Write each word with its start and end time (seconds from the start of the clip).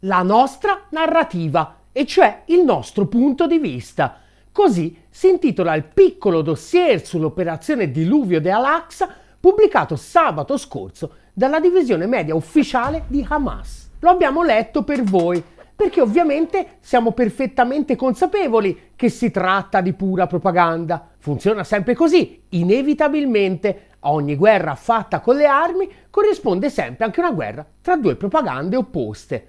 la 0.00 0.22
nostra 0.22 0.82
narrativa, 0.90 1.76
e 1.92 2.06
cioè 2.06 2.42
il 2.46 2.62
nostro 2.62 3.06
punto 3.06 3.46
di 3.46 3.58
vista. 3.58 4.18
Così 4.52 4.96
si 5.08 5.28
intitola 5.28 5.74
il 5.74 5.84
piccolo 5.84 6.42
dossier 6.42 7.04
sull'operazione 7.04 7.90
Diluvio 7.90 8.40
de 8.40 8.50
Al-Aqsa 8.50 9.08
pubblicato 9.40 9.96
sabato 9.96 10.56
scorso 10.56 11.12
dalla 11.32 11.60
divisione 11.60 12.06
media 12.06 12.34
ufficiale 12.34 13.04
di 13.06 13.24
Hamas. 13.28 13.90
Lo 14.00 14.10
abbiamo 14.10 14.42
letto 14.42 14.82
per 14.84 15.02
voi, 15.02 15.42
perché 15.74 16.00
ovviamente 16.00 16.78
siamo 16.80 17.12
perfettamente 17.12 17.94
consapevoli 17.94 18.92
che 18.96 19.08
si 19.08 19.30
tratta 19.30 19.80
di 19.80 19.92
pura 19.92 20.26
propaganda. 20.26 21.08
Funziona 21.18 21.62
sempre 21.62 21.94
così, 21.94 22.42
inevitabilmente. 22.50 23.86
A 24.00 24.12
ogni 24.12 24.36
guerra 24.36 24.74
fatta 24.74 25.20
con 25.20 25.36
le 25.36 25.46
armi 25.46 25.88
corrisponde 26.10 26.70
sempre 26.70 27.04
anche 27.04 27.20
una 27.20 27.32
guerra 27.32 27.66
tra 27.80 27.96
due 27.96 28.16
propagande 28.16 28.76
opposte. 28.76 29.48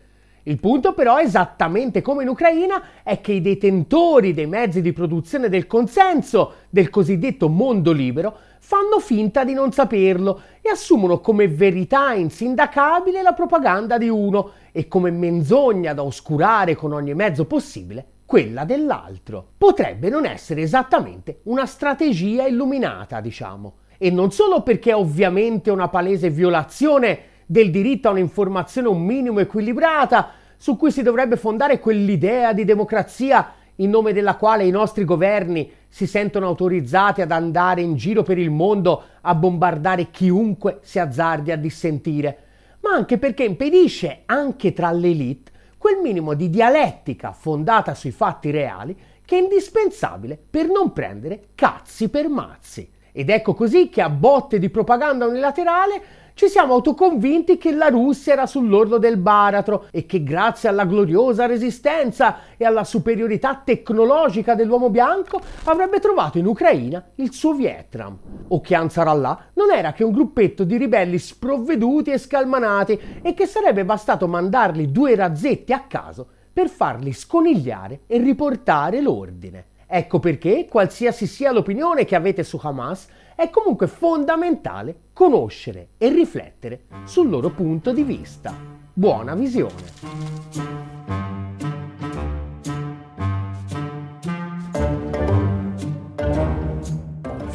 Il 0.50 0.60
punto 0.60 0.94
però, 0.94 1.20
esattamente 1.20 2.02
come 2.02 2.24
in 2.24 2.30
Ucraina, 2.30 2.82
è 3.04 3.22
che 3.22 3.34
i 3.34 3.42
detentori 3.42 4.34
dei 4.34 4.48
mezzi 4.48 4.82
di 4.82 4.94
produzione 4.94 5.48
del 5.48 5.68
consenso 5.68 6.54
del 6.72 6.90
cosiddetto 6.90 7.50
mondo 7.50 7.92
libero 7.92 8.36
fanno 8.58 9.00
finta 9.00 9.44
di 9.44 9.54
non 9.54 9.72
saperlo 9.72 10.42
e 10.60 10.70
assumono 10.72 11.20
come 11.20 11.48
verità 11.48 12.14
insindacabile 12.14 13.22
la 13.22 13.34
propaganda 13.34 14.00
di 14.00 14.10
uno 14.10 14.54
e 14.72 14.88
come 14.88 15.12
menzogna 15.12 15.94
da 15.94 16.02
oscurare 16.02 16.74
con 16.74 16.94
ogni 16.94 17.14
mezzo 17.14 17.46
possibile 17.46 18.04
quella 18.26 18.66
dell'altro. 18.66 19.50
Potrebbe 19.56 20.10
non 20.10 20.26
essere 20.26 20.64
esattamente 20.64 21.42
una 21.44 21.68
strategia 21.68 22.48
illuminata, 22.48 23.22
diciamo. 23.22 23.76
E 24.00 24.10
non 24.10 24.32
solo 24.32 24.64
perché 24.64 24.90
è 24.90 24.96
ovviamente 24.96 25.70
una 25.70 25.90
palese 25.90 26.32
violazione 26.32 27.20
del 27.46 27.72
diritto 27.72 28.08
a 28.08 28.12
un'informazione 28.12 28.88
un 28.88 29.02
minimo 29.02 29.40
equilibrata, 29.40 30.34
su 30.62 30.76
cui 30.76 30.92
si 30.92 31.04
dovrebbe 31.04 31.38
fondare 31.38 31.80
quell'idea 31.80 32.52
di 32.52 32.66
democrazia 32.66 33.54
in 33.76 33.90
nome 33.90 34.12
della 34.12 34.36
quale 34.36 34.66
i 34.66 34.72
nostri 34.72 35.06
governi 35.06 35.72
si 35.88 36.06
sentono 36.06 36.48
autorizzati 36.48 37.22
ad 37.22 37.32
andare 37.32 37.80
in 37.80 37.96
giro 37.96 38.24
per 38.24 38.38
il 38.38 38.52
mondo 38.52 39.04
a 39.22 39.34
bombardare 39.36 40.12
chiunque 40.12 40.80
si 40.82 41.00
azzardi 41.00 41.54
a 41.54 41.58
dissentire, 41.58 42.38
ma 42.82 42.92
anche 42.92 43.18
perché 43.18 43.46
impedisce 43.46 44.24
anche 44.26 44.74
tra 44.74 44.92
l'elite 44.92 45.52
quel 45.78 46.02
minimo 46.02 46.34
di 46.34 46.50
dialettica 46.50 47.32
fondata 47.32 47.96
sui 47.96 48.12
fatti 48.12 48.52
reali 48.52 48.94
che 49.24 49.38
è 49.38 49.42
indispensabile 49.42 50.38
per 50.50 50.68
non 50.68 50.92
prendere 50.92 51.52
cazzi 51.56 52.10
per 52.10 52.28
mazzi. 52.28 52.92
Ed 53.14 53.30
ecco 53.30 53.54
così 53.54 53.88
che 53.88 54.02
a 54.02 54.10
botte 54.10 54.60
di 54.60 54.70
propaganda 54.70 55.26
unilaterale 55.26 56.02
ci 56.40 56.48
siamo 56.48 56.76
autoconvinti 56.76 57.58
che 57.58 57.74
la 57.74 57.90
Russia 57.90 58.32
era 58.32 58.46
sull'orlo 58.46 58.98
del 58.98 59.18
baratro 59.18 59.88
e 59.92 60.06
che 60.06 60.24
grazie 60.24 60.70
alla 60.70 60.86
gloriosa 60.86 61.46
resistenza 61.46 62.56
e 62.56 62.64
alla 62.64 62.86
superiorità 62.86 63.62
tecnologica 63.62 64.56
dell'uomo 64.56 64.90
bianco 64.90 65.42
avrebbe 65.66 66.00
trovato 66.00 66.38
in 66.38 66.46
Ucraina 66.46 67.04
il 67.16 67.34
suo 67.34 67.52
Vietnam. 67.52 68.18
O 68.48 68.62
che 68.62 68.74
Ansarallah 68.74 69.48
non 69.56 69.74
era 69.74 69.92
che 69.92 70.06
un 70.06 70.14
gruppetto 70.14 70.64
di 70.64 70.78
ribelli 70.78 71.18
sprovveduti 71.18 72.12
e 72.12 72.18
scalmanati 72.18 72.98
e 73.22 73.34
che 73.34 73.46
sarebbe 73.46 73.84
bastato 73.84 74.26
mandargli 74.26 74.88
due 74.88 75.16
razzetti 75.16 75.74
a 75.74 75.82
caso 75.90 76.26
per 76.54 76.70
farli 76.70 77.12
sconigliare 77.12 78.04
e 78.08 78.18
riportare 78.18 79.02
l'ordine. 79.02 79.66
Ecco 79.92 80.20
perché, 80.20 80.68
qualsiasi 80.70 81.26
sia 81.26 81.52
l'opinione 81.52 82.06
che 82.06 82.16
avete 82.16 82.44
su 82.44 82.60
Hamas, 82.62 83.08
è 83.36 83.50
comunque 83.50 83.88
fondamentale 83.88 84.96
conoscere 85.14 85.88
e 85.98 86.10
riflettere 86.10 86.82
sul 87.06 87.28
loro 87.28 87.50
punto 87.50 87.92
di 87.92 88.04
vista. 88.04 88.54
Buona 88.94 89.34
visione! 89.34 91.29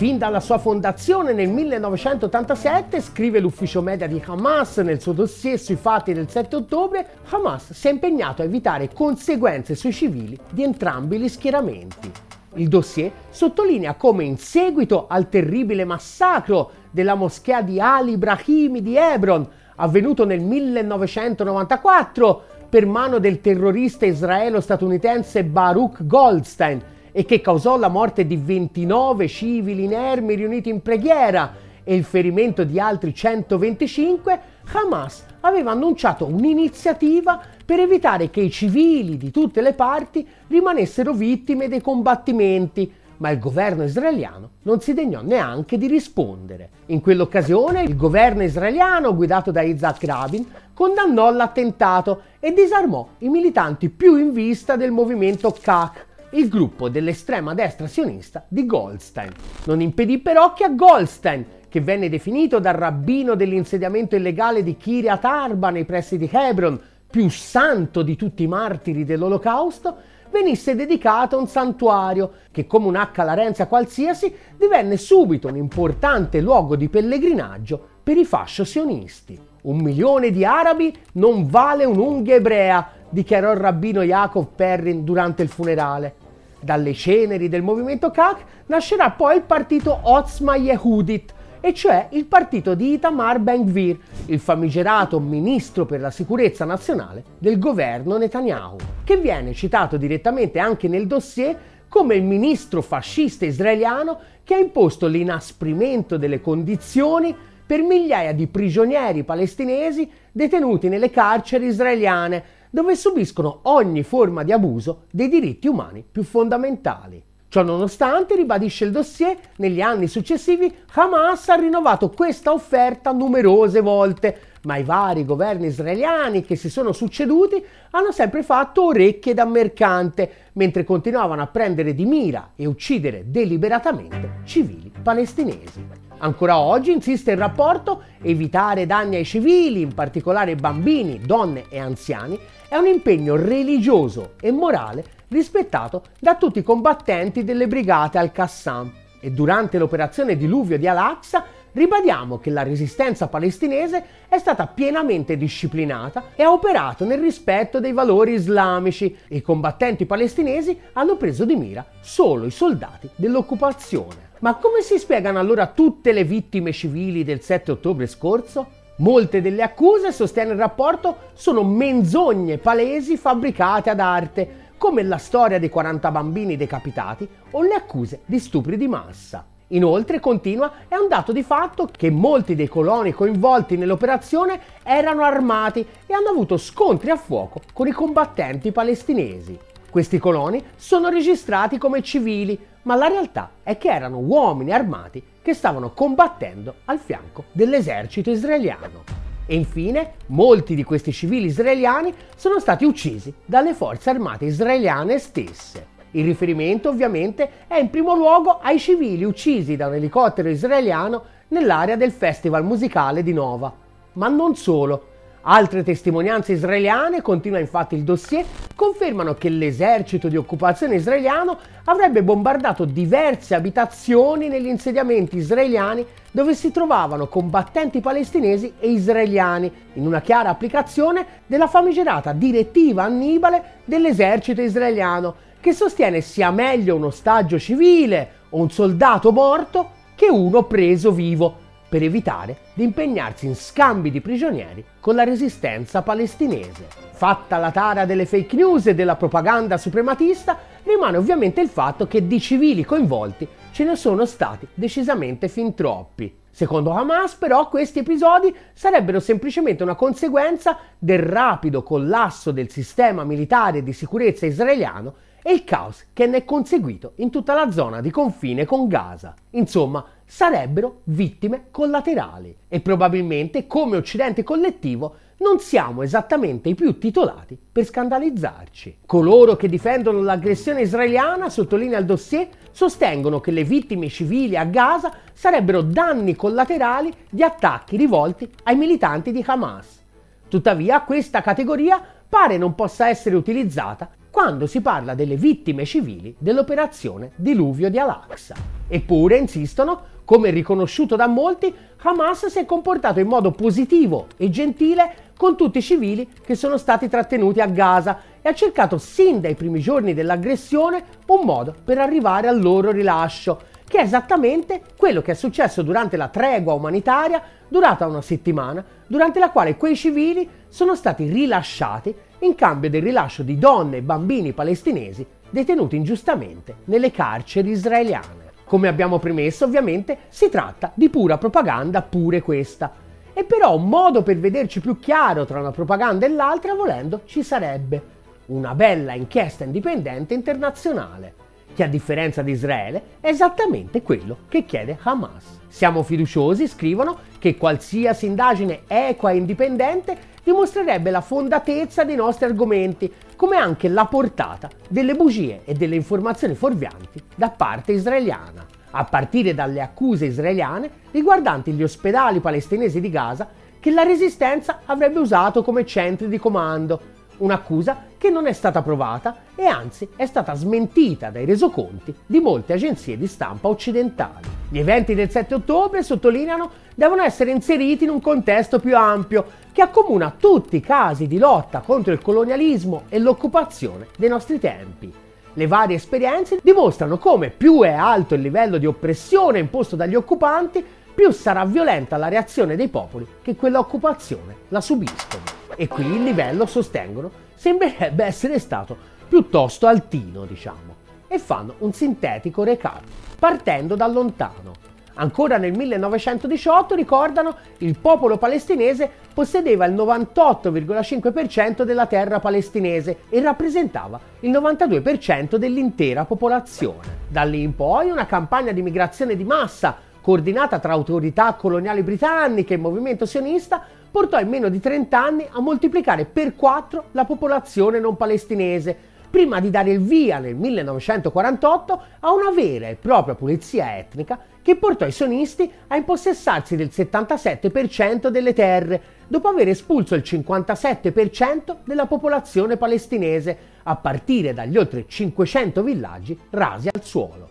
Fin 0.04 0.18
dalla 0.18 0.40
sua 0.40 0.58
fondazione 0.58 1.32
nel 1.32 1.48
1987, 1.48 3.00
scrive 3.00 3.40
l'ufficio 3.40 3.80
media 3.80 4.06
di 4.06 4.22
Hamas 4.22 4.76
nel 4.76 5.00
suo 5.00 5.12
dossier 5.12 5.58
sui 5.58 5.76
fatti 5.76 6.12
del 6.12 6.28
7 6.28 6.56
ottobre, 6.56 7.06
Hamas 7.30 7.72
si 7.72 7.88
è 7.88 7.90
impegnato 7.90 8.42
a 8.42 8.44
evitare 8.44 8.90
conseguenze 8.92 9.74
sui 9.74 9.94
civili 9.94 10.38
di 10.50 10.62
entrambi 10.62 11.18
gli 11.18 11.26
schieramenti. 11.26 12.12
Il 12.56 12.68
dossier 12.68 13.10
sottolinea 13.30 13.94
come 13.94 14.24
in 14.24 14.36
seguito 14.36 15.06
al 15.08 15.30
terribile 15.30 15.86
massacro 15.86 16.70
della 16.90 17.14
moschea 17.14 17.62
di 17.62 17.80
Ali 17.80 18.12
Ibrahimi 18.12 18.82
di 18.82 18.98
Hebron, 18.98 19.48
avvenuto 19.76 20.26
nel 20.26 20.40
1994 20.40 22.42
per 22.68 22.84
mano 22.84 23.18
del 23.18 23.40
terrorista 23.40 24.04
israelo-statunitense 24.04 25.44
Baruch 25.44 26.04
Goldstein 26.04 26.92
e 27.16 27.24
che 27.24 27.40
causò 27.40 27.78
la 27.78 27.86
morte 27.86 28.26
di 28.26 28.36
29 28.36 29.28
civili 29.28 29.84
inermi 29.84 30.34
riuniti 30.34 30.68
in 30.68 30.82
preghiera 30.82 31.54
e 31.84 31.94
il 31.94 32.02
ferimento 32.02 32.64
di 32.64 32.80
altri 32.80 33.14
125, 33.14 34.40
Hamas 34.72 35.24
aveva 35.40 35.70
annunciato 35.70 36.26
un'iniziativa 36.26 37.40
per 37.64 37.78
evitare 37.78 38.30
che 38.30 38.40
i 38.40 38.50
civili 38.50 39.16
di 39.16 39.30
tutte 39.30 39.60
le 39.60 39.74
parti 39.74 40.26
rimanessero 40.48 41.12
vittime 41.12 41.68
dei 41.68 41.80
combattimenti, 41.80 42.92
ma 43.18 43.30
il 43.30 43.38
governo 43.38 43.84
israeliano 43.84 44.50
non 44.62 44.80
si 44.80 44.92
degnò 44.92 45.22
neanche 45.22 45.78
di 45.78 45.86
rispondere. 45.86 46.70
In 46.86 47.00
quell'occasione 47.00 47.84
il 47.84 47.96
governo 47.96 48.42
israeliano, 48.42 49.14
guidato 49.14 49.52
da 49.52 49.62
Isaac 49.62 50.02
Rabin, 50.02 50.44
condannò 50.74 51.30
l'attentato 51.30 52.22
e 52.40 52.52
disarmò 52.52 53.06
i 53.18 53.28
militanti 53.28 53.88
più 53.88 54.16
in 54.16 54.32
vista 54.32 54.74
del 54.74 54.90
movimento 54.90 55.54
Kach, 55.60 56.06
il 56.34 56.48
gruppo 56.48 56.88
dell'estrema 56.88 57.54
destra 57.54 57.86
sionista 57.86 58.44
di 58.48 58.66
Goldstein. 58.66 59.32
Non 59.64 59.80
impedì 59.80 60.18
però 60.18 60.52
che 60.52 60.64
a 60.64 60.68
Goldstein, 60.68 61.44
che 61.68 61.80
venne 61.80 62.08
definito 62.08 62.58
dal 62.58 62.74
rabbino 62.74 63.34
dell'insediamento 63.34 64.16
illegale 64.16 64.62
di 64.62 64.76
Kiryat 64.76 65.24
Arba 65.24 65.70
nei 65.70 65.84
pressi 65.84 66.18
di 66.18 66.28
Hebron, 66.30 66.80
più 67.08 67.28
santo 67.30 68.02
di 68.02 68.16
tutti 68.16 68.42
i 68.42 68.48
martiri 68.48 69.04
dell'Olocausto, 69.04 69.96
venisse 70.30 70.74
dedicato 70.74 71.38
un 71.38 71.46
santuario 71.46 72.32
che, 72.50 72.66
come 72.66 72.86
un'H 72.86 73.16
Larenzia 73.16 73.68
qualsiasi, 73.68 74.34
divenne 74.56 74.96
subito 74.96 75.46
un 75.46 75.56
importante 75.56 76.40
luogo 76.40 76.74
di 76.74 76.88
pellegrinaggio 76.88 77.80
per 78.02 78.16
i 78.16 78.24
fascio-sionisti. 78.24 79.38
Un 79.62 79.76
milione 79.78 80.30
di 80.30 80.44
arabi 80.44 80.92
non 81.12 81.46
vale 81.46 81.84
un'unghia 81.84 82.34
ebrea, 82.34 82.90
dichiarò 83.08 83.52
il 83.52 83.58
rabbino 83.58 84.02
Yaakov 84.02 84.48
Perrin 84.56 85.04
durante 85.04 85.42
il 85.42 85.48
funerale. 85.48 86.22
Dalle 86.64 86.94
ceneri 86.94 87.50
del 87.50 87.62
movimento 87.62 88.10
Kach 88.10 88.42
nascerà 88.66 89.10
poi 89.10 89.36
il 89.36 89.42
partito 89.42 89.98
Otzma 90.00 90.56
Yehudit, 90.56 91.34
e 91.60 91.74
cioè 91.74 92.08
il 92.12 92.24
partito 92.24 92.74
di 92.74 92.92
Itamar 92.92 93.38
Ben-Gvir, 93.38 93.98
il 94.26 94.38
famigerato 94.38 95.20
ministro 95.20 95.84
per 95.84 96.00
la 96.00 96.10
sicurezza 96.10 96.64
nazionale 96.64 97.22
del 97.38 97.58
governo 97.58 98.16
Netanyahu, 98.16 98.76
che 99.04 99.18
viene 99.18 99.52
citato 99.52 99.98
direttamente 99.98 100.58
anche 100.58 100.88
nel 100.88 101.06
dossier 101.06 101.56
come 101.88 102.16
il 102.16 102.22
ministro 102.22 102.80
fascista 102.80 103.44
israeliano 103.44 104.18
che 104.42 104.54
ha 104.54 104.58
imposto 104.58 105.06
l'inasprimento 105.06 106.16
delle 106.16 106.40
condizioni 106.40 107.34
per 107.66 107.82
migliaia 107.82 108.32
di 108.32 108.46
prigionieri 108.46 109.22
palestinesi 109.22 110.10
detenuti 110.32 110.88
nelle 110.88 111.10
carceri 111.10 111.66
israeliane, 111.66 112.42
dove 112.74 112.96
subiscono 112.96 113.60
ogni 113.62 114.02
forma 114.02 114.42
di 114.42 114.50
abuso 114.50 115.02
dei 115.12 115.28
diritti 115.28 115.68
umani 115.68 116.04
più 116.10 116.24
fondamentali. 116.24 117.22
Ciò 117.46 117.62
nonostante, 117.62 118.34
ribadisce 118.34 118.84
il 118.84 118.90
dossier, 118.90 119.38
negli 119.58 119.80
anni 119.80 120.08
successivi 120.08 120.74
Hamas 120.94 121.50
ha 121.50 121.54
rinnovato 121.54 122.10
questa 122.10 122.52
offerta 122.52 123.12
numerose 123.12 123.80
volte, 123.80 124.40
ma 124.62 124.76
i 124.76 124.82
vari 124.82 125.24
governi 125.24 125.66
israeliani 125.66 126.42
che 126.42 126.56
si 126.56 126.68
sono 126.68 126.90
succeduti 126.90 127.64
hanno 127.90 128.10
sempre 128.10 128.42
fatto 128.42 128.86
orecchie 128.86 129.34
da 129.34 129.44
mercante, 129.44 130.28
mentre 130.54 130.82
continuavano 130.82 131.42
a 131.42 131.46
prendere 131.46 131.94
di 131.94 132.06
mira 132.06 132.54
e 132.56 132.66
uccidere 132.66 133.26
deliberatamente 133.28 134.40
civili 134.42 134.90
palestinesi. 135.00 136.02
Ancora 136.18 136.58
oggi 136.58 136.90
insiste 136.90 137.32
il 137.32 137.36
rapporto 137.36 138.02
evitare 138.22 138.86
danni 138.86 139.16
ai 139.16 139.24
civili, 139.24 139.82
in 139.82 139.92
particolare 139.94 140.56
bambini, 140.56 141.20
donne 141.20 141.66
e 141.68 141.78
anziani, 141.78 142.38
è 142.74 142.76
un 142.76 142.88
impegno 142.88 143.36
religioso 143.36 144.32
e 144.40 144.50
morale 144.50 145.04
rispettato 145.28 146.02
da 146.18 146.34
tutti 146.34 146.58
i 146.58 146.64
combattenti 146.64 147.44
delle 147.44 147.68
brigate 147.68 148.18
al-Qassam 148.18 148.90
e 149.20 149.30
durante 149.30 149.78
l'operazione 149.78 150.36
diluvio 150.36 150.76
di 150.76 150.88
Al-Aqsa 150.88 151.44
ribadiamo 151.70 152.40
che 152.40 152.50
la 152.50 152.64
resistenza 152.64 153.28
palestinese 153.28 154.04
è 154.26 154.38
stata 154.38 154.66
pienamente 154.66 155.36
disciplinata 155.36 156.30
e 156.34 156.42
ha 156.42 156.50
operato 156.50 157.04
nel 157.04 157.20
rispetto 157.20 157.78
dei 157.78 157.92
valori 157.92 158.32
islamici 158.32 159.16
e 159.28 159.36
i 159.36 159.40
combattenti 159.40 160.04
palestinesi 160.04 160.76
hanno 160.94 161.16
preso 161.16 161.44
di 161.44 161.54
mira 161.54 161.86
solo 162.00 162.44
i 162.44 162.50
soldati 162.50 163.08
dell'occupazione. 163.14 164.32
Ma 164.40 164.56
come 164.56 164.80
si 164.80 164.98
spiegano 164.98 165.38
allora 165.38 165.68
tutte 165.68 166.10
le 166.10 166.24
vittime 166.24 166.72
civili 166.72 167.22
del 167.22 167.40
7 167.40 167.70
ottobre 167.70 168.08
scorso? 168.08 168.82
Molte 168.98 169.40
delle 169.40 169.62
accuse, 169.62 170.12
sostiene 170.12 170.52
il 170.52 170.58
rapporto, 170.58 171.16
sono 171.32 171.64
menzogne 171.64 172.58
palesi 172.58 173.16
fabbricate 173.16 173.90
ad 173.90 173.98
arte, 173.98 174.62
come 174.78 175.02
la 175.02 175.18
storia 175.18 175.58
dei 175.58 175.68
40 175.68 176.12
bambini 176.12 176.56
decapitati 176.56 177.28
o 177.50 177.62
le 177.62 177.74
accuse 177.74 178.20
di 178.24 178.38
stupri 178.38 178.76
di 178.76 178.86
massa. 178.86 179.44
Inoltre, 179.68 180.20
continua, 180.20 180.70
è 180.86 180.94
un 180.94 181.08
dato 181.08 181.32
di 181.32 181.42
fatto 181.42 181.88
che 181.90 182.08
molti 182.10 182.54
dei 182.54 182.68
coloni 182.68 183.10
coinvolti 183.10 183.76
nell'operazione 183.76 184.60
erano 184.84 185.24
armati 185.24 185.84
e 186.06 186.14
hanno 186.14 186.28
avuto 186.28 186.56
scontri 186.56 187.10
a 187.10 187.16
fuoco 187.16 187.62
con 187.72 187.88
i 187.88 187.92
combattenti 187.92 188.70
palestinesi. 188.70 189.58
Questi 189.90 190.18
coloni 190.18 190.62
sono 190.76 191.08
registrati 191.08 191.78
come 191.78 192.00
civili, 192.00 192.56
ma 192.82 192.94
la 192.94 193.08
realtà 193.08 193.50
è 193.64 193.76
che 193.76 193.88
erano 193.88 194.18
uomini 194.18 194.70
armati 194.70 195.20
che 195.44 195.52
stavano 195.52 195.90
combattendo 195.90 196.76
al 196.86 196.98
fianco 196.98 197.44
dell'esercito 197.52 198.30
israeliano. 198.30 199.04
E 199.44 199.54
infine, 199.54 200.12
molti 200.28 200.74
di 200.74 200.82
questi 200.84 201.12
civili 201.12 201.48
israeliani 201.48 202.14
sono 202.34 202.58
stati 202.58 202.86
uccisi 202.86 203.30
dalle 203.44 203.74
forze 203.74 204.08
armate 204.08 204.46
israeliane 204.46 205.18
stesse. 205.18 205.86
Il 206.12 206.24
riferimento 206.24 206.88
ovviamente 206.88 207.66
è 207.66 207.76
in 207.76 207.90
primo 207.90 208.14
luogo 208.14 208.58
ai 208.62 208.78
civili 208.78 209.22
uccisi 209.22 209.76
da 209.76 209.88
un 209.88 209.94
elicottero 209.94 210.48
israeliano 210.48 211.24
nell'area 211.48 211.96
del 211.96 212.12
festival 212.12 212.64
musicale 212.64 213.22
di 213.22 213.34
Nova. 213.34 213.70
Ma 214.12 214.28
non 214.28 214.56
solo. 214.56 215.08
Altre 215.46 215.82
testimonianze 215.82 216.52
israeliane, 216.52 217.20
continua 217.20 217.58
infatti 217.58 217.94
il 217.94 218.02
dossier, 218.02 218.46
confermano 218.74 219.34
che 219.34 219.50
l'esercito 219.50 220.28
di 220.28 220.38
occupazione 220.38 220.94
israeliano 220.94 221.58
avrebbe 221.84 222.22
bombardato 222.22 222.86
diverse 222.86 223.54
abitazioni 223.54 224.48
negli 224.48 224.68
insediamenti 224.68 225.36
israeliani 225.36 226.06
dove 226.30 226.54
si 226.54 226.70
trovavano 226.70 227.26
combattenti 227.28 228.00
palestinesi 228.00 228.72
e 228.80 228.90
israeliani, 228.90 229.70
in 229.94 230.06
una 230.06 230.22
chiara 230.22 230.48
applicazione 230.48 231.26
della 231.46 231.66
famigerata 231.66 232.32
direttiva 232.32 233.02
Annibale 233.02 233.82
dell'esercito 233.84 234.62
israeliano, 234.62 235.34
che 235.60 235.74
sostiene 235.74 236.22
sia 236.22 236.50
meglio 236.50 236.96
un 236.96 237.04
ostaggio 237.04 237.58
civile 237.58 238.28
o 238.48 238.60
un 238.60 238.70
soldato 238.70 239.30
morto 239.30 239.90
che 240.14 240.30
uno 240.30 240.62
preso 240.62 241.12
vivo 241.12 241.63
per 241.94 242.02
evitare 242.02 242.56
di 242.74 242.82
impegnarsi 242.82 243.46
in 243.46 243.54
scambi 243.54 244.10
di 244.10 244.20
prigionieri 244.20 244.84
con 244.98 245.14
la 245.14 245.22
resistenza 245.22 246.02
palestinese. 246.02 246.88
Fatta 247.12 247.56
la 247.58 247.70
tara 247.70 248.04
delle 248.04 248.26
fake 248.26 248.56
news 248.56 248.88
e 248.88 248.96
della 248.96 249.14
propaganda 249.14 249.76
suprematista, 249.76 250.58
rimane 250.82 251.18
ovviamente 251.18 251.60
il 251.60 251.68
fatto 251.68 252.08
che 252.08 252.26
di 252.26 252.40
civili 252.40 252.84
coinvolti 252.84 253.46
ce 253.70 253.84
ne 253.84 253.94
sono 253.94 254.26
stati 254.26 254.66
decisamente 254.74 255.46
fin 255.46 255.72
troppi. 255.74 256.42
Secondo 256.54 256.92
Hamas, 256.92 257.34
però, 257.34 257.68
questi 257.68 257.98
episodi 257.98 258.54
sarebbero 258.72 259.18
semplicemente 259.18 259.82
una 259.82 259.96
conseguenza 259.96 260.78
del 260.96 261.18
rapido 261.18 261.82
collasso 261.82 262.52
del 262.52 262.70
sistema 262.70 263.24
militare 263.24 263.82
di 263.82 263.92
sicurezza 263.92 264.46
israeliano 264.46 265.14
e 265.42 265.52
il 265.52 265.64
caos 265.64 266.04
che 266.12 266.28
ne 266.28 266.36
è 266.36 266.44
conseguito 266.44 267.14
in 267.16 267.30
tutta 267.30 267.54
la 267.54 267.72
zona 267.72 268.00
di 268.00 268.12
confine 268.12 268.66
con 268.66 268.86
Gaza. 268.86 269.34
Insomma, 269.50 270.04
sarebbero 270.24 271.00
vittime 271.06 271.64
collaterali 271.72 272.56
e 272.68 272.80
probabilmente 272.80 273.66
come 273.66 273.96
Occidente 273.96 274.44
collettivo 274.44 275.16
non 275.38 275.58
siamo 275.58 276.02
esattamente 276.02 276.68
i 276.68 276.74
più 276.74 276.98
titolati 276.98 277.58
per 277.72 277.84
scandalizzarci. 277.84 278.98
Coloro 279.06 279.56
che 279.56 279.68
difendono 279.68 280.20
l'aggressione 280.22 280.82
israeliana, 280.82 281.48
sottolinea 281.48 281.98
il 281.98 282.04
dossier, 282.04 282.48
sostengono 282.70 283.40
che 283.40 283.50
le 283.50 283.64
vittime 283.64 284.08
civili 284.08 284.56
a 284.56 284.64
Gaza 284.64 285.12
sarebbero 285.32 285.82
danni 285.82 286.36
collaterali 286.36 287.12
di 287.30 287.42
attacchi 287.42 287.96
rivolti 287.96 288.48
ai 288.64 288.76
militanti 288.76 289.32
di 289.32 289.42
Hamas. 289.44 290.02
Tuttavia 290.48 291.00
questa 291.02 291.40
categoria 291.40 292.00
pare 292.28 292.56
non 292.56 292.74
possa 292.74 293.08
essere 293.08 293.36
utilizzata 293.36 294.08
quando 294.30 294.66
si 294.66 294.80
parla 294.80 295.14
delle 295.14 295.36
vittime 295.36 295.84
civili 295.84 296.34
dell'operazione 296.36 297.30
Diluvio 297.36 297.88
di 297.88 298.00
Al-Aqsa. 298.00 298.56
Eppure, 298.88 299.36
insistono, 299.36 300.02
come 300.24 300.50
riconosciuto 300.50 301.14
da 301.14 301.28
molti, 301.28 301.72
Hamas 302.02 302.46
si 302.46 302.58
è 302.58 302.66
comportato 302.66 303.20
in 303.20 303.28
modo 303.28 303.52
positivo 303.52 304.26
e 304.36 304.50
gentile 304.50 305.23
con 305.36 305.56
tutti 305.56 305.78
i 305.78 305.82
civili 305.82 306.28
che 306.44 306.54
sono 306.54 306.76
stati 306.76 307.08
trattenuti 307.08 307.60
a 307.60 307.66
Gaza 307.66 308.20
e 308.40 308.48
ha 308.48 308.54
cercato 308.54 308.98
sin 308.98 309.40
dai 309.40 309.54
primi 309.54 309.80
giorni 309.80 310.14
dell'aggressione 310.14 311.04
un 311.26 311.44
modo 311.44 311.74
per 311.84 311.98
arrivare 311.98 312.48
al 312.48 312.60
loro 312.60 312.90
rilascio, 312.90 313.60
che 313.86 313.98
è 313.98 314.02
esattamente 314.02 314.82
quello 314.96 315.22
che 315.22 315.32
è 315.32 315.34
successo 315.34 315.82
durante 315.82 316.16
la 316.16 316.28
tregua 316.28 316.74
umanitaria 316.74 317.42
durata 317.68 318.06
una 318.06 318.22
settimana, 318.22 318.84
durante 319.06 319.38
la 319.38 319.50
quale 319.50 319.76
quei 319.76 319.96
civili 319.96 320.48
sono 320.68 320.94
stati 320.94 321.28
rilasciati 321.28 322.14
in 322.40 322.54
cambio 322.54 322.90
del 322.90 323.02
rilascio 323.02 323.42
di 323.42 323.58
donne 323.58 323.98
e 323.98 324.02
bambini 324.02 324.52
palestinesi 324.52 325.26
detenuti 325.50 325.96
ingiustamente 325.96 326.76
nelle 326.86 327.10
carceri 327.10 327.70
israeliane. 327.70 328.52
Come 328.64 328.88
abbiamo 328.88 329.18
premesso, 329.18 329.64
ovviamente, 329.64 330.18
si 330.28 330.48
tratta 330.48 330.90
di 330.94 331.08
pura 331.08 331.38
propaganda 331.38 332.02
pure 332.02 332.42
questa. 332.42 332.92
E 333.36 333.42
però 333.42 333.74
un 333.74 333.88
modo 333.88 334.22
per 334.22 334.38
vederci 334.38 334.80
più 334.80 334.98
chiaro 334.98 335.44
tra 335.44 335.58
una 335.58 335.72
propaganda 335.72 336.24
e 336.24 336.28
l'altra, 336.28 336.74
volendo, 336.74 337.22
ci 337.24 337.42
sarebbe 337.42 338.12
una 338.46 338.74
bella 338.74 339.14
inchiesta 339.14 339.64
indipendente 339.64 340.34
internazionale, 340.34 341.34
che 341.74 341.82
a 341.82 341.88
differenza 341.88 342.42
di 342.42 342.52
Israele 342.52 343.02
è 343.20 343.28
esattamente 343.28 344.02
quello 344.02 344.38
che 344.48 344.64
chiede 344.64 344.98
Hamas. 345.02 345.62
Siamo 345.66 346.04
fiduciosi, 346.04 346.68
scrivono, 346.68 347.18
che 347.40 347.56
qualsiasi 347.56 348.26
indagine 348.26 348.82
equa 348.86 349.32
e 349.32 349.36
indipendente 349.36 350.16
dimostrerebbe 350.44 351.10
la 351.10 351.20
fondatezza 351.20 352.04
dei 352.04 352.14
nostri 352.14 352.44
argomenti, 352.44 353.12
come 353.34 353.56
anche 353.56 353.88
la 353.88 354.04
portata 354.04 354.70
delle 354.88 355.14
bugie 355.14 355.62
e 355.64 355.74
delle 355.74 355.96
informazioni 355.96 356.54
fuorvianti 356.54 357.20
da 357.34 357.50
parte 357.50 357.90
israeliana, 357.90 358.64
a 358.96 359.04
partire 359.04 359.54
dalle 359.54 359.80
accuse 359.80 360.26
israeliane 360.26 360.88
riguardanti 361.10 361.72
gli 361.72 361.82
ospedali 361.82 362.40
palestinesi 362.40 363.00
di 363.00 363.10
Gaza 363.10 363.48
che 363.80 363.90
la 363.90 364.02
resistenza 364.02 364.80
avrebbe 364.86 365.18
usato 365.18 365.62
come 365.62 365.84
centri 365.84 366.28
di 366.28 366.38
comando, 366.38 367.00
un'accusa 367.38 368.12
che 368.16 368.30
non 368.30 368.46
è 368.46 368.52
stata 368.52 368.80
provata 368.80 369.36
e 369.54 369.66
anzi 369.66 370.08
è 370.16 370.24
stata 370.24 370.54
smentita 370.54 371.30
dai 371.30 371.44
resoconti 371.44 372.14
di 372.24 372.40
molte 372.40 372.72
agenzie 372.72 373.18
di 373.18 373.26
stampa 373.26 373.68
occidentali. 373.68 374.48
Gli 374.70 374.78
eventi 374.78 375.14
del 375.14 375.30
7 375.30 375.56
ottobre, 375.56 376.02
sottolineano, 376.02 376.70
devono 376.94 377.22
essere 377.22 377.50
inseriti 377.50 378.04
in 378.04 378.10
un 378.10 378.20
contesto 378.20 378.78
più 378.78 378.96
ampio 378.96 379.44
che 379.72 379.82
accomuna 379.82 380.34
tutti 380.38 380.76
i 380.76 380.80
casi 380.80 381.26
di 381.26 381.38
lotta 381.38 381.80
contro 381.80 382.12
il 382.12 382.22
colonialismo 382.22 383.02
e 383.08 383.18
l'occupazione 383.18 384.06
dei 384.16 384.28
nostri 384.28 384.58
tempi. 384.58 385.23
Le 385.56 385.66
varie 385.68 385.96
esperienze 385.96 386.58
dimostrano 386.62 387.18
come 387.18 387.50
più 387.50 387.82
è 387.82 387.92
alto 387.92 388.34
il 388.34 388.40
livello 388.40 388.76
di 388.76 388.86
oppressione 388.86 389.60
imposto 389.60 389.94
dagli 389.94 390.16
occupanti, 390.16 390.84
più 391.14 391.30
sarà 391.30 391.64
violenta 391.64 392.16
la 392.16 392.26
reazione 392.26 392.74
dei 392.74 392.88
popoli 392.88 393.24
che 393.40 393.54
quell'occupazione 393.54 394.56
la 394.68 394.80
subiscono. 394.80 395.44
E 395.76 395.86
qui 395.86 396.04
il 396.04 396.24
livello, 396.24 396.66
sostengono, 396.66 397.30
sembrerebbe 397.54 398.24
essere 398.24 398.58
stato 398.58 398.96
piuttosto 399.28 399.86
altino, 399.86 400.44
diciamo. 400.44 400.94
E 401.28 401.38
fanno 401.38 401.74
un 401.78 401.92
sintetico 401.92 402.64
recap, 402.64 403.02
partendo 403.38 403.94
da 403.94 404.08
lontano. 404.08 404.83
Ancora 405.16 405.58
nel 405.58 405.76
1918, 405.76 406.94
ricordano, 406.96 407.56
il 407.78 407.96
popolo 407.98 408.36
palestinese 408.36 409.08
possedeva 409.32 409.84
il 409.84 409.94
98,5% 409.94 411.82
della 411.82 412.06
terra 412.06 412.40
palestinese 412.40 413.18
e 413.28 413.40
rappresentava 413.40 414.18
il 414.40 414.50
92% 414.50 415.54
dell'intera 415.54 416.24
popolazione. 416.24 417.22
Da 417.28 417.44
lì 417.44 417.62
in 417.62 417.76
poi 417.76 418.10
una 418.10 418.26
campagna 418.26 418.72
di 418.72 418.82
migrazione 418.82 419.36
di 419.36 419.44
massa, 419.44 419.96
coordinata 420.20 420.80
tra 420.80 420.92
autorità 420.92 421.52
coloniali 421.54 422.02
britanniche 422.02 422.74
e 422.74 422.78
movimento 422.78 423.24
sionista, 423.24 423.82
portò 424.10 424.40
in 424.40 424.48
meno 424.48 424.68
di 424.68 424.80
30 424.80 425.22
anni 425.22 425.46
a 425.48 425.60
moltiplicare 425.60 426.24
per 426.24 426.56
4 426.56 427.04
la 427.12 427.24
popolazione 427.24 428.00
non 428.00 428.16
palestinese, 428.16 429.12
prima 429.34 429.58
di 429.58 429.68
dare 429.68 429.90
il 429.90 430.00
via 430.00 430.38
nel 430.38 430.54
1948 430.54 432.02
a 432.20 432.32
una 432.32 432.52
vera 432.52 432.86
e 432.86 432.94
propria 432.94 433.34
pulizia 433.34 433.98
etnica 433.98 434.38
che 434.62 434.76
portò 434.76 435.04
i 435.06 435.10
sionisti 435.10 435.68
a 435.88 435.96
impossessarsi 435.96 436.76
del 436.76 436.90
77% 436.92 438.28
delle 438.28 438.52
terre, 438.52 439.02
dopo 439.26 439.48
aver 439.48 439.66
espulso 439.66 440.14
il 440.14 440.22
57% 440.24 441.78
della 441.84 442.06
popolazione 442.06 442.76
palestinese, 442.76 443.58
a 443.82 443.96
partire 443.96 444.54
dagli 444.54 444.76
oltre 444.76 445.06
500 445.08 445.82
villaggi 445.82 446.38
rasi 446.50 446.88
al 446.92 447.02
suolo. 447.02 447.48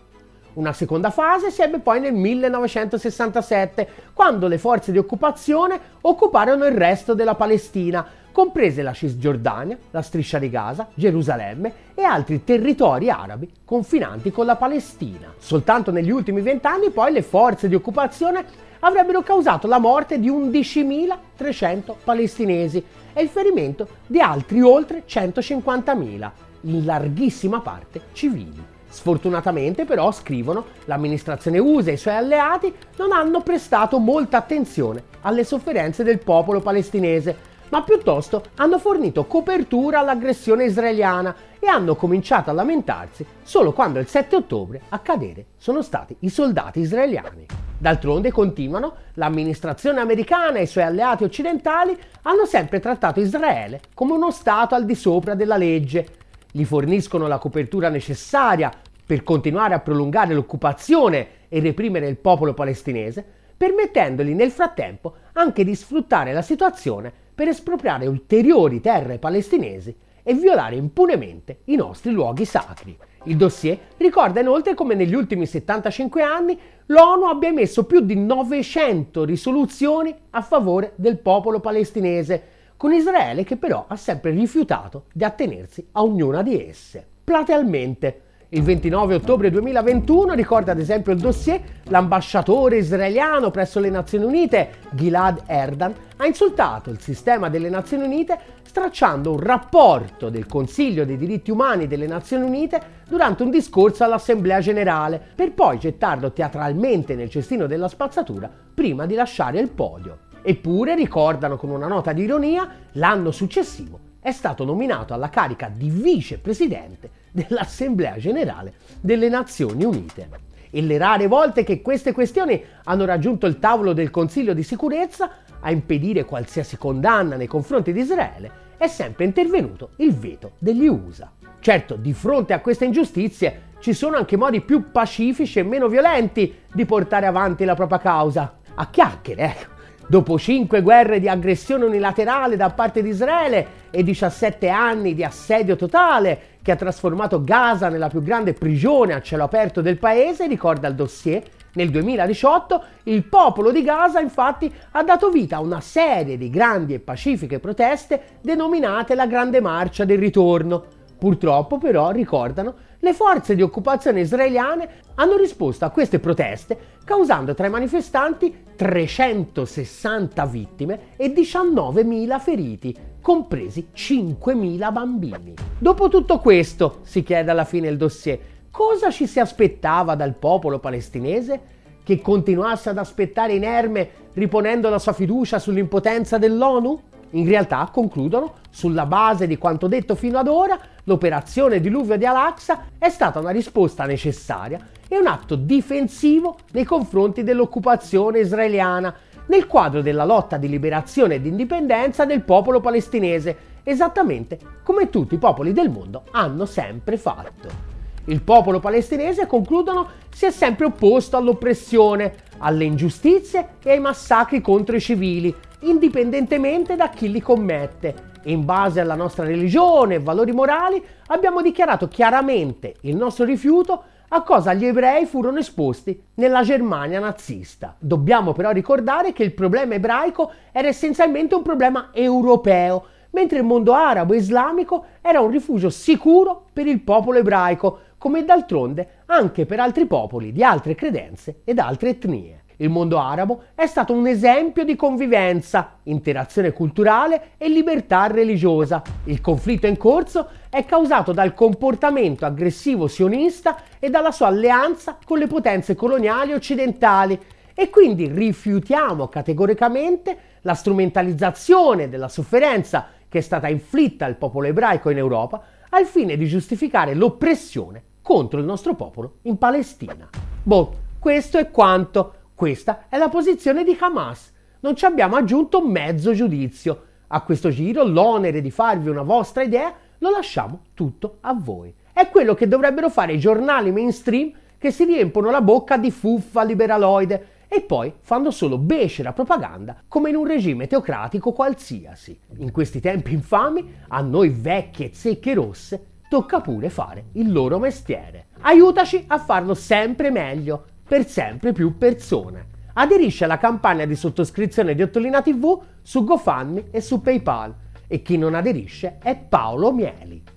Una 0.54 0.72
seconda 0.72 1.10
fase 1.10 1.50
si 1.50 1.60
ebbe 1.60 1.80
poi 1.80 2.00
nel 2.00 2.14
1967, 2.14 3.88
quando 4.14 4.48
le 4.48 4.56
forze 4.56 4.90
di 4.90 4.96
occupazione 4.96 5.78
occuparono 6.00 6.64
il 6.64 6.72
resto 6.72 7.12
della 7.12 7.34
Palestina, 7.34 8.06
comprese 8.34 8.82
la 8.82 8.92
Cisgiordania, 8.92 9.78
la 9.92 10.02
Striscia 10.02 10.40
di 10.40 10.50
Gaza, 10.50 10.88
Gerusalemme 10.92 11.72
e 11.94 12.02
altri 12.02 12.42
territori 12.42 13.08
arabi 13.08 13.48
confinanti 13.64 14.32
con 14.32 14.44
la 14.44 14.56
Palestina. 14.56 15.32
Soltanto 15.38 15.92
negli 15.92 16.10
ultimi 16.10 16.40
vent'anni 16.40 16.90
poi 16.90 17.12
le 17.12 17.22
forze 17.22 17.68
di 17.68 17.76
occupazione 17.76 18.44
avrebbero 18.80 19.22
causato 19.22 19.68
la 19.68 19.78
morte 19.78 20.18
di 20.18 20.28
11.300 20.28 21.94
palestinesi 22.02 22.84
e 23.12 23.22
il 23.22 23.28
ferimento 23.28 23.86
di 24.04 24.20
altri 24.20 24.60
oltre 24.62 25.04
150.000, 25.06 26.30
in 26.62 26.84
larghissima 26.84 27.60
parte 27.60 28.00
civili. 28.14 28.72
Sfortunatamente 28.88 29.84
però, 29.84 30.10
scrivono, 30.10 30.66
l'amministrazione 30.86 31.58
USA 31.58 31.90
e 31.90 31.94
i 31.94 31.98
suoi 31.98 32.14
alleati 32.14 32.74
non 32.96 33.12
hanno 33.12 33.42
prestato 33.42 33.98
molta 33.98 34.38
attenzione 34.38 35.02
alle 35.20 35.44
sofferenze 35.44 36.02
del 36.02 36.18
popolo 36.18 36.60
palestinese, 36.60 37.52
ma 37.74 37.82
piuttosto 37.82 38.44
hanno 38.54 38.78
fornito 38.78 39.24
copertura 39.24 39.98
all'aggressione 39.98 40.66
israeliana 40.66 41.34
e 41.58 41.66
hanno 41.66 41.96
cominciato 41.96 42.48
a 42.48 42.52
lamentarsi 42.52 43.26
solo 43.42 43.72
quando 43.72 43.98
il 43.98 44.06
7 44.06 44.36
ottobre 44.36 44.82
a 44.90 45.00
cadere 45.00 45.46
sono 45.56 45.82
stati 45.82 46.14
i 46.20 46.28
soldati 46.28 46.78
israeliani. 46.78 47.46
D'altronde, 47.76 48.30
continuano, 48.30 48.94
l'amministrazione 49.14 49.98
americana 49.98 50.58
e 50.58 50.62
i 50.62 50.66
suoi 50.68 50.84
alleati 50.84 51.24
occidentali 51.24 51.98
hanno 52.22 52.44
sempre 52.44 52.78
trattato 52.78 53.18
Israele 53.18 53.80
come 53.92 54.12
uno 54.12 54.30
Stato 54.30 54.76
al 54.76 54.84
di 54.84 54.94
sopra 54.94 55.34
della 55.34 55.56
legge, 55.56 56.06
gli 56.52 56.64
forniscono 56.64 57.26
la 57.26 57.38
copertura 57.38 57.88
necessaria 57.88 58.70
per 59.04 59.24
continuare 59.24 59.74
a 59.74 59.80
prolungare 59.80 60.32
l'occupazione 60.32 61.26
e 61.48 61.58
reprimere 61.58 62.06
il 62.06 62.18
popolo 62.18 62.54
palestinese, 62.54 63.24
permettendogli 63.56 64.32
nel 64.32 64.52
frattempo 64.52 65.14
anche 65.32 65.64
di 65.64 65.74
sfruttare 65.74 66.32
la 66.32 66.42
situazione 66.42 67.22
per 67.34 67.48
espropriare 67.48 68.06
ulteriori 68.06 68.80
terre 68.80 69.18
palestinesi 69.18 69.94
e 70.22 70.34
violare 70.34 70.76
impunemente 70.76 71.60
i 71.64 71.76
nostri 71.76 72.10
luoghi 72.10 72.44
sacri. 72.44 72.96
Il 73.24 73.36
dossier 73.36 73.78
ricorda 73.96 74.40
inoltre 74.40 74.74
come 74.74 74.94
negli 74.94 75.14
ultimi 75.14 75.46
75 75.46 76.22
anni 76.22 76.58
l'ONU 76.86 77.24
abbia 77.24 77.48
emesso 77.48 77.84
più 77.84 78.00
di 78.00 78.16
900 78.16 79.24
risoluzioni 79.24 80.14
a 80.30 80.42
favore 80.42 80.92
del 80.96 81.18
popolo 81.18 81.60
palestinese, 81.60 82.42
con 82.76 82.92
Israele 82.92 83.44
che 83.44 83.56
però 83.56 83.86
ha 83.88 83.96
sempre 83.96 84.30
rifiutato 84.30 85.04
di 85.12 85.24
attenersi 85.24 85.86
a 85.92 86.02
ognuna 86.02 86.42
di 86.42 86.66
esse. 86.66 87.06
Platealmente, 87.24 88.20
il 88.50 88.62
29 88.62 89.14
ottobre 89.14 89.50
2021, 89.50 90.34
ricorda 90.34 90.72
ad 90.72 90.78
esempio 90.78 91.12
il 91.12 91.18
dossier, 91.18 91.60
l'ambasciatore 91.84 92.76
israeliano 92.76 93.50
presso 93.50 93.80
le 93.80 93.90
Nazioni 93.90 94.24
Unite, 94.24 94.70
Gilad 94.90 95.42
Erdan, 95.46 95.94
ha 96.16 96.26
insultato 96.26 96.90
il 96.90 97.00
sistema 97.00 97.48
delle 97.48 97.68
Nazioni 97.68 98.04
Unite 98.04 98.38
stracciando 98.62 99.32
un 99.32 99.40
rapporto 99.40 100.30
del 100.30 100.46
Consiglio 100.46 101.04
dei 101.04 101.16
diritti 101.16 101.50
umani 101.50 101.86
delle 101.86 102.06
Nazioni 102.06 102.44
Unite 102.44 103.02
durante 103.08 103.42
un 103.42 103.50
discorso 103.50 104.04
all'Assemblea 104.04 104.60
generale, 104.60 105.20
per 105.34 105.52
poi 105.52 105.78
gettarlo 105.78 106.32
teatralmente 106.32 107.14
nel 107.14 107.30
cestino 107.30 107.66
della 107.66 107.88
spazzatura 107.88 108.50
prima 108.74 109.06
di 109.06 109.14
lasciare 109.14 109.60
il 109.60 109.70
podio. 109.70 110.18
Eppure, 110.42 110.94
ricordano 110.94 111.56
con 111.56 111.70
una 111.70 111.86
nota 111.86 112.12
di 112.12 112.22
ironia, 112.22 112.68
l'anno 112.92 113.30
successivo 113.30 114.12
è 114.20 114.32
stato 114.32 114.64
nominato 114.64 115.12
alla 115.12 115.28
carica 115.28 115.70
di 115.70 115.90
vicepresidente 115.90 117.22
dell'Assemblea 117.34 118.16
generale 118.16 118.74
delle 119.00 119.28
Nazioni 119.28 119.84
Unite. 119.84 120.28
E 120.70 120.80
le 120.82 120.98
rare 120.98 121.26
volte 121.26 121.64
che 121.64 121.82
queste 121.82 122.12
questioni 122.12 122.62
hanno 122.84 123.04
raggiunto 123.04 123.46
il 123.46 123.58
tavolo 123.58 123.92
del 123.92 124.10
Consiglio 124.10 124.54
di 124.54 124.62
sicurezza 124.62 125.30
a 125.60 125.70
impedire 125.70 126.24
qualsiasi 126.24 126.76
condanna 126.76 127.36
nei 127.36 127.46
confronti 127.46 127.92
di 127.92 128.00
Israele, 128.00 128.62
è 128.76 128.86
sempre 128.86 129.24
intervenuto 129.24 129.90
il 129.96 130.14
veto 130.14 130.52
degli 130.58 130.86
USA. 130.86 131.30
Certo, 131.58 131.96
di 131.96 132.12
fronte 132.12 132.52
a 132.52 132.60
queste 132.60 132.84
ingiustizie 132.84 133.72
ci 133.80 133.92
sono 133.92 134.16
anche 134.16 134.36
modi 134.36 134.60
più 134.60 134.90
pacifici 134.90 135.58
e 135.58 135.62
meno 135.62 135.88
violenti 135.88 136.54
di 136.72 136.84
portare 136.84 137.26
avanti 137.26 137.64
la 137.64 137.74
propria 137.74 137.98
causa. 137.98 138.58
A 138.74 138.90
chiacchiere, 138.90 139.42
ecco. 139.42 139.72
Dopo 140.06 140.38
cinque 140.38 140.82
guerre 140.82 141.18
di 141.18 141.28
aggressione 141.28 141.84
unilaterale 141.84 142.56
da 142.56 142.68
parte 142.70 143.02
di 143.02 143.08
Israele 143.08 143.66
e 143.90 144.02
17 144.02 144.68
anni 144.68 145.14
di 145.14 145.24
assedio 145.24 145.76
totale 145.76 146.53
che 146.64 146.72
ha 146.72 146.76
trasformato 146.76 147.44
Gaza 147.44 147.90
nella 147.90 148.08
più 148.08 148.22
grande 148.22 148.54
prigione 148.54 149.12
a 149.12 149.20
cielo 149.20 149.44
aperto 149.44 149.82
del 149.82 149.98
paese, 149.98 150.46
ricorda 150.46 150.88
il 150.88 150.94
dossier, 150.94 151.42
nel 151.74 151.90
2018 151.90 152.84
il 153.02 153.22
popolo 153.24 153.70
di 153.70 153.82
Gaza 153.82 154.18
infatti 154.18 154.72
ha 154.92 155.02
dato 155.02 155.28
vita 155.28 155.56
a 155.56 155.60
una 155.60 155.82
serie 155.82 156.38
di 156.38 156.48
grandi 156.48 156.94
e 156.94 157.00
pacifiche 157.00 157.58
proteste 157.58 158.38
denominate 158.40 159.14
la 159.14 159.26
Grande 159.26 159.60
Marcia 159.60 160.06
del 160.06 160.18
Ritorno. 160.18 160.84
Purtroppo 161.18 161.76
però, 161.76 162.10
ricordano, 162.10 162.74
le 163.00 163.12
forze 163.12 163.54
di 163.54 163.60
occupazione 163.60 164.20
israeliane 164.20 164.88
hanno 165.16 165.36
risposto 165.36 165.84
a 165.84 165.90
queste 165.90 166.18
proteste 166.18 166.78
causando 167.04 167.52
tra 167.52 167.66
i 167.66 167.70
manifestanti 167.70 168.63
360 168.74 170.46
vittime 170.46 170.98
e 171.16 171.32
19.000 171.32 172.40
feriti, 172.40 172.96
compresi 173.20 173.88
5.000 173.94 174.92
bambini. 174.92 175.54
Dopo 175.78 176.08
tutto 176.08 176.38
questo, 176.38 177.00
si 177.02 177.22
chiede 177.22 177.50
alla 177.50 177.64
fine 177.64 177.88
il 177.88 177.96
dossier, 177.96 178.38
cosa 178.70 179.10
ci 179.10 179.26
si 179.26 179.40
aspettava 179.40 180.14
dal 180.14 180.34
popolo 180.34 180.78
palestinese? 180.78 181.72
Che 182.02 182.20
continuasse 182.20 182.90
ad 182.90 182.98
aspettare 182.98 183.54
inerme 183.54 184.10
riponendo 184.34 184.90
la 184.90 184.98
sua 184.98 185.12
fiducia 185.12 185.58
sull'impotenza 185.58 186.38
dell'ONU? 186.38 187.00
In 187.30 187.48
realtà, 187.48 187.88
concludono, 187.92 188.54
sulla 188.70 189.06
base 189.06 189.46
di 189.46 189.58
quanto 189.58 189.88
detto 189.88 190.14
fino 190.14 190.38
ad 190.38 190.46
ora, 190.46 190.78
l'operazione 191.04 191.80
diluvio 191.80 192.16
di 192.16 192.26
Al-Aqsa 192.26 192.86
è 192.98 193.08
stata 193.08 193.40
una 193.40 193.50
risposta 193.50 194.04
necessaria 194.04 194.78
e 195.08 195.18
un 195.18 195.26
atto 195.26 195.54
difensivo 195.54 196.56
nei 196.72 196.84
confronti 196.84 197.42
dell'occupazione 197.42 198.40
israeliana 198.40 199.14
nel 199.46 199.66
quadro 199.66 200.00
della 200.00 200.24
lotta 200.24 200.56
di 200.56 200.68
liberazione 200.68 201.34
e 201.34 201.40
di 201.40 201.48
indipendenza 201.48 202.24
del 202.24 202.42
popolo 202.42 202.80
palestinese, 202.80 203.56
esattamente 203.82 204.58
come 204.82 205.10
tutti 205.10 205.34
i 205.34 205.38
popoli 205.38 205.72
del 205.72 205.90
mondo 205.90 206.22
hanno 206.30 206.64
sempre 206.64 207.16
fatto. 207.16 207.92
Il 208.26 208.40
popolo 208.40 208.80
palestinese, 208.80 209.46
concludono, 209.46 210.08
si 210.32 210.46
è 210.46 210.50
sempre 210.50 210.86
opposto 210.86 211.36
all'oppressione, 211.36 212.34
alle 212.58 212.84
ingiustizie 212.84 213.74
e 213.82 213.90
ai 213.90 214.00
massacri 214.00 214.62
contro 214.62 214.96
i 214.96 215.00
civili, 215.00 215.54
indipendentemente 215.80 216.96
da 216.96 217.10
chi 217.10 217.30
li 217.30 217.42
commette. 217.42 218.32
E 218.42 218.50
in 218.50 218.64
base 218.64 219.00
alla 219.00 219.14
nostra 219.14 219.44
religione 219.44 220.14
e 220.14 220.20
valori 220.20 220.52
morali 220.52 221.02
abbiamo 221.26 221.60
dichiarato 221.60 222.08
chiaramente 222.08 222.94
il 223.02 223.16
nostro 223.16 223.44
rifiuto 223.44 224.04
a 224.36 224.42
cosa 224.42 224.74
gli 224.74 224.84
ebrei 224.84 225.26
furono 225.26 225.60
esposti 225.60 226.20
nella 226.34 226.62
Germania 226.62 227.20
nazista. 227.20 227.94
Dobbiamo 228.00 228.52
però 228.52 228.72
ricordare 228.72 229.32
che 229.32 229.44
il 229.44 229.54
problema 229.54 229.94
ebraico 229.94 230.50
era 230.72 230.88
essenzialmente 230.88 231.54
un 231.54 231.62
problema 231.62 232.10
europeo, 232.12 233.04
mentre 233.30 233.58
il 233.58 233.64
mondo 233.64 233.92
arabo 233.92 234.32
e 234.32 234.38
islamico 234.38 235.04
era 235.22 235.40
un 235.40 235.50
rifugio 235.50 235.88
sicuro 235.88 236.66
per 236.72 236.88
il 236.88 237.00
popolo 237.02 237.38
ebraico, 237.38 237.98
come 238.18 238.44
d'altronde 238.44 239.22
anche 239.26 239.66
per 239.66 239.78
altri 239.78 240.06
popoli 240.06 240.50
di 240.50 240.64
altre 240.64 240.96
credenze 240.96 241.60
ed 241.62 241.78
altre 241.78 242.08
etnie. 242.10 242.63
Il 242.76 242.90
mondo 242.90 243.18
arabo 243.18 243.64
è 243.74 243.86
stato 243.86 244.12
un 244.12 244.26
esempio 244.26 244.84
di 244.84 244.96
convivenza, 244.96 245.98
interazione 246.04 246.72
culturale 246.72 247.52
e 247.56 247.68
libertà 247.68 248.26
religiosa. 248.26 249.02
Il 249.24 249.40
conflitto 249.40 249.86
in 249.86 249.96
corso 249.96 250.48
è 250.68 250.84
causato 250.84 251.32
dal 251.32 251.54
comportamento 251.54 252.44
aggressivo 252.44 253.06
sionista 253.06 253.76
e 253.98 254.10
dalla 254.10 254.32
sua 254.32 254.48
alleanza 254.48 255.18
con 255.24 255.38
le 255.38 255.46
potenze 255.46 255.94
coloniali 255.94 256.52
occidentali 256.52 257.38
e 257.74 257.90
quindi 257.90 258.28
rifiutiamo 258.28 259.28
categoricamente 259.28 260.36
la 260.62 260.74
strumentalizzazione 260.74 262.08
della 262.08 262.28
sofferenza 262.28 263.06
che 263.28 263.38
è 263.38 263.42
stata 263.42 263.68
inflitta 263.68 264.24
al 264.24 264.36
popolo 264.36 264.68
ebraico 264.68 265.10
in 265.10 265.18
Europa 265.18 265.62
al 265.90 266.06
fine 266.06 266.36
di 266.36 266.46
giustificare 266.46 267.14
l'oppressione 267.14 268.02
contro 268.22 268.58
il 268.58 268.64
nostro 268.64 268.94
popolo 268.94 269.38
in 269.42 269.58
Palestina. 269.58 270.28
Boh, 270.62 270.94
questo 271.18 271.58
è 271.58 271.70
quanto. 271.70 272.34
Questa 272.54 273.06
è 273.08 273.18
la 273.18 273.28
posizione 273.28 273.82
di 273.82 273.96
Hamas. 273.98 274.52
Non 274.80 274.94
ci 274.94 275.04
abbiamo 275.06 275.34
aggiunto 275.34 275.84
mezzo 275.84 276.32
giudizio. 276.34 277.06
A 277.26 277.40
questo 277.40 277.70
giro 277.70 278.04
l'onere 278.04 278.60
di 278.60 278.70
farvi 278.70 279.08
una 279.08 279.22
vostra 279.22 279.64
idea 279.64 279.92
lo 280.18 280.30
lasciamo 280.30 280.84
tutto 280.94 281.38
a 281.40 281.52
voi. 281.52 281.92
È 282.12 282.28
quello 282.28 282.54
che 282.54 282.68
dovrebbero 282.68 283.10
fare 283.10 283.32
i 283.32 283.40
giornali 283.40 283.90
mainstream 283.90 284.52
che 284.78 284.92
si 284.92 285.04
riempono 285.04 285.50
la 285.50 285.62
bocca 285.62 285.96
di 285.96 286.12
fuffa 286.12 286.62
liberaloide 286.62 287.48
e 287.66 287.80
poi 287.80 288.12
fanno 288.20 288.52
solo 288.52 288.78
becera 288.78 289.32
propaganda 289.32 289.96
come 290.06 290.28
in 290.28 290.36
un 290.36 290.46
regime 290.46 290.86
teocratico 290.86 291.50
qualsiasi. 291.50 292.38
In 292.58 292.70
questi 292.70 293.00
tempi 293.00 293.32
infami, 293.32 293.96
a 294.08 294.20
noi 294.20 294.50
vecchie 294.50 295.12
zecche 295.12 295.54
rosse 295.54 296.06
tocca 296.28 296.60
pure 296.60 296.88
fare 296.88 297.26
il 297.32 297.50
loro 297.50 297.80
mestiere. 297.80 298.46
Aiutaci 298.60 299.24
a 299.26 299.38
farlo 299.38 299.74
sempre 299.74 300.30
meglio 300.30 300.86
per 301.06 301.26
sempre 301.26 301.72
più 301.72 301.98
persone. 301.98 302.66
Aderisce 302.94 303.44
alla 303.44 303.58
campagna 303.58 304.04
di 304.04 304.14
sottoscrizione 304.14 304.94
di 304.94 305.02
Ottolina 305.02 305.42
TV 305.42 305.80
su 306.00 306.24
GoFundMe 306.24 306.90
e 306.90 307.00
su 307.00 307.20
PayPal 307.20 307.74
e 308.06 308.22
chi 308.22 308.38
non 308.38 308.54
aderisce 308.54 309.18
è 309.20 309.36
Paolo 309.36 309.92
Mieli. 309.92 310.53